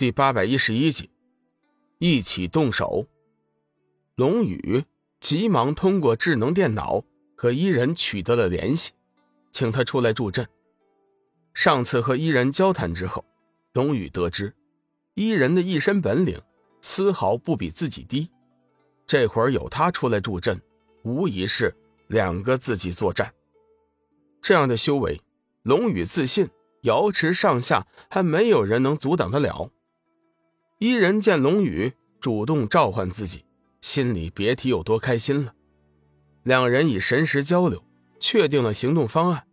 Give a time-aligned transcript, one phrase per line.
[0.00, 1.10] 第八百一十一集，
[1.98, 3.06] 一起动手。
[4.14, 4.86] 龙宇
[5.20, 7.04] 急忙通过智能电脑
[7.36, 8.92] 和伊人取得了联系，
[9.50, 10.48] 请他出来助阵。
[11.52, 13.26] 上次和伊人交谈之后，
[13.74, 14.54] 龙宇得知，
[15.12, 16.40] 伊人的一身本领
[16.80, 18.30] 丝毫不比自己低。
[19.06, 20.58] 这会儿有他出来助阵，
[21.02, 21.76] 无疑是
[22.06, 23.34] 两个自己作战。
[24.40, 25.20] 这样的修为，
[25.62, 26.48] 龙宇自信，
[26.84, 29.70] 瑶池上下还没有人能阻挡得了。
[30.80, 31.92] 伊人见龙宇
[32.22, 33.44] 主动召唤自己，
[33.82, 35.52] 心里别提有多开心了。
[36.42, 37.84] 两人以神识交流，
[38.18, 39.44] 确定了行动方案：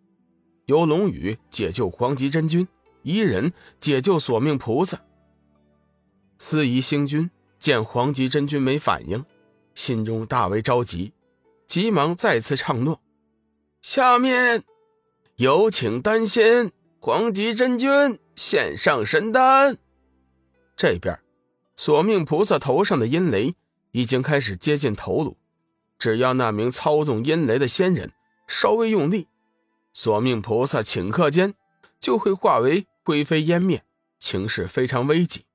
[0.68, 2.66] 由龙宇解救黄极真君，
[3.04, 5.02] 伊人解救索命菩萨。
[6.38, 9.26] 司仪星君见黄极真君没反应，
[9.76, 11.12] 心中大为着急，
[11.66, 13.02] 急忙再次唱诺
[13.84, 14.64] ：“下面
[15.36, 19.78] 有请丹仙黄极真君献上神丹。”
[20.78, 21.20] 这边，
[21.76, 23.56] 索命菩萨头上的阴雷
[23.94, 25.36] 已经开始接近头颅，
[25.98, 28.12] 只要那名操纵阴雷的仙人
[28.48, 29.28] 稍微用力，
[29.92, 31.56] 索命菩萨顷刻间
[32.00, 33.84] 就会化为灰飞烟灭，
[34.20, 35.46] 情势非常危急。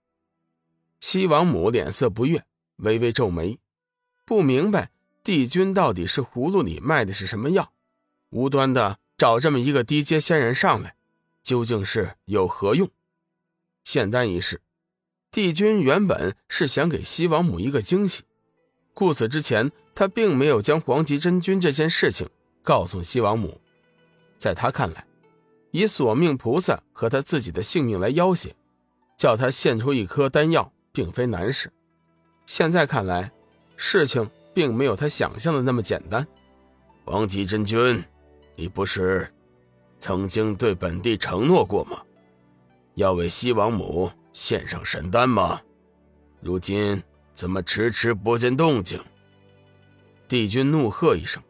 [1.01, 2.45] 西王母脸色不悦，
[2.79, 3.61] 微微皱眉，
[4.25, 4.91] 不明白
[5.23, 7.73] 帝君到底是葫芦里卖的是什么药，
[8.31, 10.97] 无端的找这么一个低阶仙人上来，
[11.45, 12.91] 究竟是有何用？
[13.85, 14.61] 现丹一事。
[15.33, 18.23] 帝君原本是想给西王母一个惊喜，
[18.93, 22.29] 故此之前他并没有将黄极真君这件事情
[22.63, 23.59] 告诉西王母。
[24.37, 25.07] 在他看来，
[25.71, 28.55] 以索命菩萨和他自己的性命来要挟，
[29.17, 31.73] 叫他献出一颗丹药，并非难事。
[32.45, 33.33] 现在看来，
[33.75, 36.27] 事情并没有他想象的那么简单。
[37.07, 38.05] 黄极真君，
[38.55, 39.33] 你不是
[39.99, 42.03] 曾经对本帝承诺过吗？
[42.97, 44.13] 要为西王母。
[44.33, 45.61] 献上神丹吗？
[46.41, 47.03] 如今
[47.35, 49.03] 怎么迟迟不见动静？
[50.27, 51.43] 帝君怒喝一声，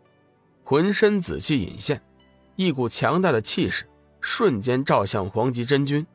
[0.64, 2.02] 浑身紫气隐现，
[2.56, 3.88] 一股强大的气势
[4.20, 6.06] 瞬间照向黄极真君。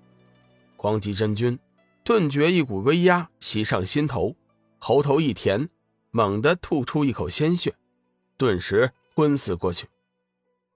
[0.75, 1.57] 黄极真君
[2.03, 4.35] 顿觉一股威压袭上心头，
[4.77, 5.69] 喉头一甜，
[6.11, 7.73] 猛地吐出一口鲜血，
[8.37, 9.87] 顿时昏死过去。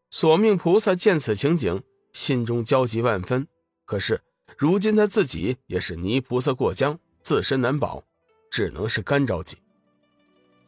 [0.09, 1.83] 索命菩萨见此情景，
[2.13, 3.47] 心中焦急万分，
[3.85, 4.21] 可是。
[4.57, 8.03] 如今他自己也是泥菩萨过江，自身难保，
[8.50, 9.57] 只能是干着急。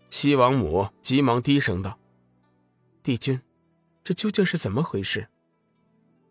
[0.10, 1.98] 西王母急忙低声道
[3.02, 3.42] ：“帝君，
[4.04, 5.28] 这究竟是怎么回事？”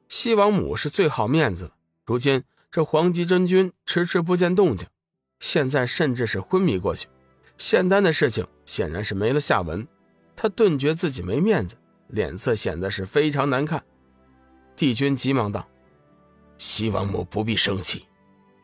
[0.08, 4.86] 西王母是最好面子了，如今这黄极真君迟迟不见动静，
[5.40, 7.08] 现在甚至是昏迷过去，
[7.56, 9.86] 献丹的事情显然是没了下文，
[10.36, 11.76] 他顿觉自己没面子，
[12.08, 13.84] 脸色显得是非常难看。
[14.76, 15.68] 帝君急忙道。
[16.62, 18.06] 西王母不必生气，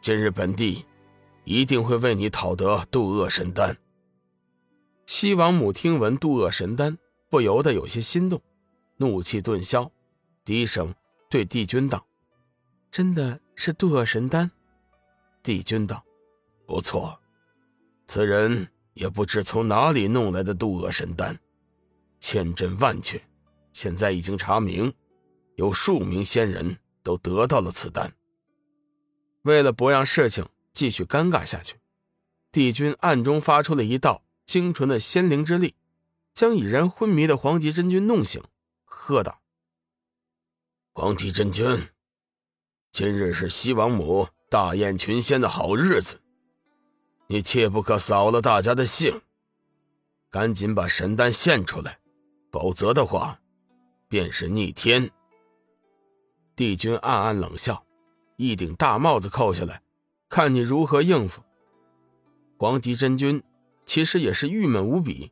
[0.01, 0.87] 今日本帝
[1.43, 3.77] 一定会为你讨得渡厄神丹。
[5.07, 6.97] 西王母听闻渡厄神丹，
[7.29, 8.41] 不由得有些心动，
[8.99, 9.91] 怒气顿消，
[10.45, 10.95] 低声
[11.29, 12.07] 对帝君道
[12.89, 14.49] ：“真的是渡厄神丹？”
[15.43, 16.05] 帝君道
[16.69, 17.19] ：“不错，
[18.07, 21.37] 此人也不知从哪里弄来的渡厄神丹，
[22.21, 23.21] 千真万确。
[23.73, 24.95] 现在已经查明，
[25.57, 28.13] 有数名仙人。”都得到了此丹。
[29.41, 31.77] 为了不让事情继续尴尬下去，
[32.53, 35.75] 帝君暗中发出了一道精纯的仙灵之力，
[36.35, 38.43] 将已然昏迷的黄极真君弄醒，
[38.85, 39.41] 喝道
[40.93, 41.89] ：“黄极真君，
[42.93, 46.21] 今日是西王母大宴群仙的好日子，
[47.29, 49.23] 你切不可扫了大家的兴，
[50.29, 52.01] 赶紧把神丹献出来，
[52.53, 53.41] 否则的话，
[54.09, 55.11] 便是逆天。”
[56.59, 57.85] 帝君暗暗冷笑，
[58.35, 59.81] 一顶大帽子扣下来，
[60.29, 61.41] 看你如何应付。
[62.59, 63.41] 黄极真君
[63.87, 65.31] 其实也是郁闷无比，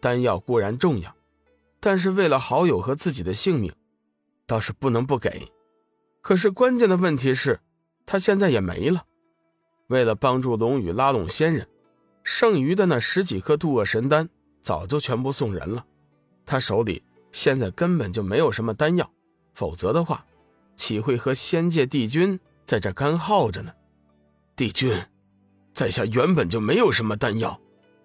[0.00, 1.14] 丹药固然重要，
[1.78, 3.70] 但是为了好友和自己的性命，
[4.46, 5.52] 倒是不能不给。
[6.22, 7.60] 可是关键的问题是，
[8.06, 9.04] 他现在也没了。
[9.88, 11.68] 为了帮助龙宇拉拢仙人，
[12.22, 14.30] 剩余的那十几颗渡厄神丹
[14.62, 15.84] 早就全部送人了。
[16.46, 19.10] 他手里现在根本就没有什么丹药，
[19.52, 20.24] 否则的话。
[20.76, 23.72] 岂会和仙界帝君在这干耗着呢？
[24.54, 24.96] 帝君，
[25.72, 27.58] 在下原本就没有什么丹药，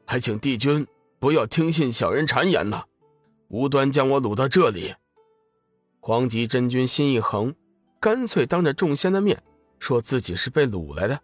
[0.05, 0.87] 还请帝君
[1.19, 2.83] 不要听信小人谗言呐，
[3.49, 4.95] 无端将我掳到这里。
[5.99, 7.53] 黄极真君心一横，
[7.99, 9.43] 干脆当着众仙的面
[9.79, 11.21] 说自己是被掳来的。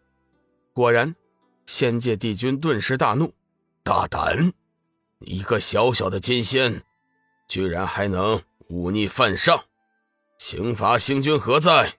[0.73, 1.15] 果然，
[1.65, 3.33] 仙界帝君顿时大怒
[3.83, 4.53] ：“大胆！
[5.19, 6.83] 一个小小的金仙，
[7.47, 9.63] 居然还能忤逆犯上！”
[10.37, 11.97] 刑罚星君何在？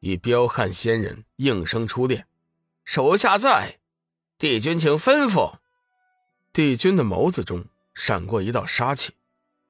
[0.00, 2.26] 一彪悍仙人应声出列
[2.84, 3.78] ：“手下在，
[4.38, 5.58] 帝君请吩咐。”
[6.52, 9.12] 帝君的眸子中闪过一道杀气，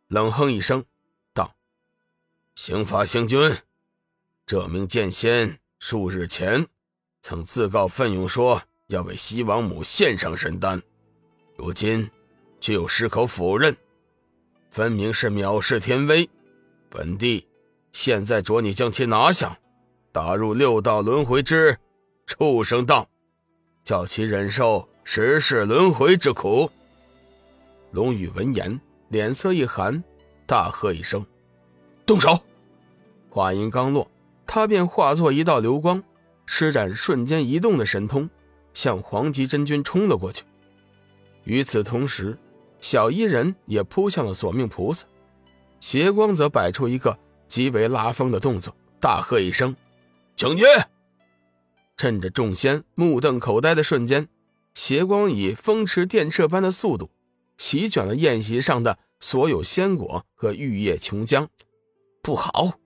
[0.06, 0.84] 冷哼一声，
[1.32, 1.56] 道
[2.54, 3.58] ：“刑罚星君，
[4.46, 6.68] 这名剑仙数日前
[7.20, 10.80] 曾自告奋勇说要为西王母献上神丹，
[11.56, 12.08] 如今
[12.60, 13.76] 却又矢口否认，
[14.70, 16.30] 分明是藐视天威。
[16.94, 17.44] 本帝
[17.90, 19.58] 现在着你将其拿下，
[20.12, 21.76] 打入六道轮回之
[22.24, 23.08] 畜生道，
[23.82, 26.70] 叫其忍受。”十世轮回之苦。
[27.90, 30.02] 龙宇闻言，脸色一寒，
[30.46, 31.26] 大喝一声
[32.06, 32.40] ：“动手！”
[33.28, 34.10] 话音刚落，
[34.46, 36.02] 他便化作一道流光，
[36.46, 38.30] 施展瞬间移动的神通，
[38.72, 40.42] 向黄极真君冲了过去。
[41.42, 42.38] 与此同时，
[42.80, 45.04] 小伊人也扑向了索命菩萨，
[45.84, 49.76] 邪光则摆出一个极为拉风的动作，大喝一声
[50.34, 50.64] ：“请决！”
[51.98, 54.26] 趁着众仙目瞪口呆的瞬间。
[54.74, 57.10] 邪光以风驰电掣般的速度，
[57.58, 61.48] 席卷了宴席上的所有仙果和玉液琼浆。
[62.22, 62.78] 不好！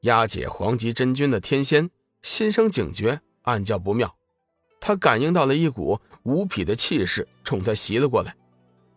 [0.00, 1.90] 押解黄极真君的天仙
[2.22, 4.16] 心生警觉，暗叫不妙。
[4.80, 8.34] 他感应到了一股无匹的气势冲他袭了过来。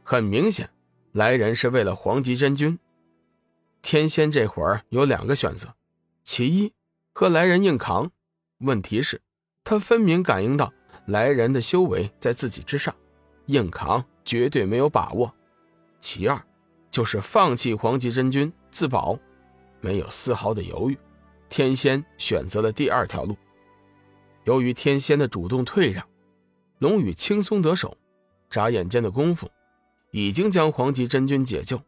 [0.02, 0.70] 很明显，
[1.12, 2.80] 来人是为了黄极真君。
[3.82, 5.74] 天仙这会儿有两个选择：
[6.24, 6.74] 其一，
[7.14, 8.12] 和来人硬扛。
[8.60, 9.22] 问题是，
[9.64, 10.72] 他分明感应到。
[11.08, 12.96] 来人的修为在自己之上，
[13.48, 15.34] 硬扛绝对没有把握。
[16.00, 16.40] 其二，
[16.92, 19.18] 就是放弃黄极真君自保，
[19.82, 20.98] 没有丝毫的犹豫。
[21.50, 23.36] 天仙选择了第二条路。
[24.44, 26.08] 由于天仙的主动退让，
[26.78, 27.98] 龙宇轻松得手，
[28.48, 29.50] 眨眼间的功夫，
[30.12, 31.82] 已经将黄极真君解救。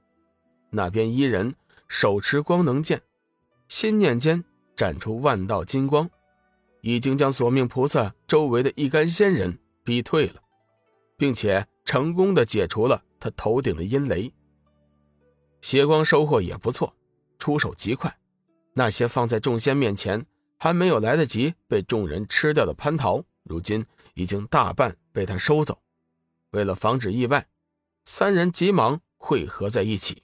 [0.71, 1.53] 那边伊人
[1.87, 3.01] 手持光能剑，
[3.67, 4.43] 心念间
[4.75, 6.09] 斩出万道金光。
[6.81, 10.41] 已经将索命菩萨周围的一干仙人逼退了，
[11.15, 14.33] 并且成功的解除了他头顶的阴雷。
[15.61, 16.93] 邪光收获也不错，
[17.39, 18.17] 出手极快。
[18.73, 20.25] 那些放在众仙面前
[20.57, 25.79] 还没有来得及被众人吃掉的蟠桃，如今已经大半被他收走。
[26.51, 27.47] 为了防止意外，
[28.03, 30.23] 三人急忙汇合在一起。